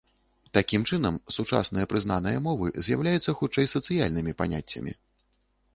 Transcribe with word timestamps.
Такім 0.57 0.85
чынам, 0.95 1.19
сучасныя 1.35 1.89
прызнаныя 1.91 2.41
мовы 2.49 2.73
з'яўляюцца 2.89 3.37
хутчэй 3.43 3.67
сацыяльнымі 3.77 4.31
паняццямі. 4.43 4.91